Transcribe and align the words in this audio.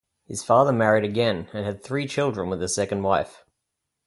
His 0.25 0.43
father 0.43 0.71
married 0.71 1.03
again 1.03 1.47
and 1.53 1.63
had 1.63 1.83
three 1.83 2.07
children 2.07 2.49
with 2.49 2.59
his 2.59 2.73
second 2.73 3.03
wife. 3.03 3.45